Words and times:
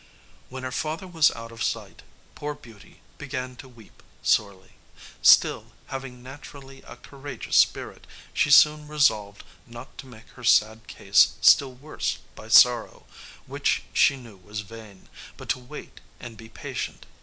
When 0.49 0.63
her 0.63 0.71
father 0.71 1.05
was 1.07 1.29
out 1.35 1.51
of 1.51 1.61
sight 1.61 2.01
poor 2.33 2.55
Beauty 2.55 3.01
began 3.19 3.55
to 3.57 3.69
weep 3.69 4.01
sorely; 4.23 4.71
still, 5.21 5.73
having 5.93 6.23
naturally 6.23 6.81
a 6.87 6.95
courageous 6.95 7.57
spirit, 7.57 8.07
she 8.33 8.49
soon 8.49 8.87
resolved 8.87 9.43
not 9.67 9.95
to 9.99 10.07
make 10.07 10.29
her 10.29 10.43
sad 10.43 10.87
case 10.87 11.33
still 11.41 11.73
worse 11.73 12.17
by 12.33 12.47
sorrow, 12.47 13.05
which 13.45 13.83
she 13.93 14.17
knew 14.17 14.37
was 14.37 14.61
vain, 14.61 15.07
but 15.37 15.49
to 15.49 15.59
wait 15.59 16.01
and 16.19 16.35
be 16.35 16.49
patient. 16.49 17.05